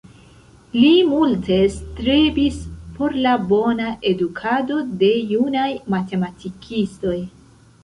Li 0.77 0.93
multe 1.09 1.59
strebis 1.73 2.57
por 2.95 3.19
la 3.27 3.35
bona 3.53 3.93
edukado 4.13 4.81
de 5.05 5.13
junaj 5.35 5.69
matematikistoj. 5.97 7.17